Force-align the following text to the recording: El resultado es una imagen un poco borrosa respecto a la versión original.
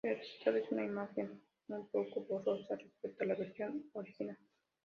El 0.03 0.17
resultado 0.17 0.57
es 0.57 0.71
una 0.71 0.83
imagen 0.83 1.39
un 1.67 1.85
poco 1.89 2.21
borrosa 2.27 2.75
respecto 2.75 3.23
a 3.23 3.27
la 3.27 3.35
versión 3.35 3.87
original. 3.93 4.35